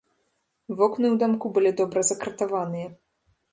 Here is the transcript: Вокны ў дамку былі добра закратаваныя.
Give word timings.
Вокны 0.79 1.07
ў 1.13 1.15
дамку 1.25 1.53
былі 1.59 1.71
добра 1.83 1.99
закратаваныя. 2.11 2.87